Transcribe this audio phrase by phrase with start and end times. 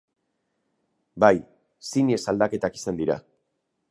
[1.25, 1.29] Bai
[1.91, 3.21] zinez aldaketak izan dira.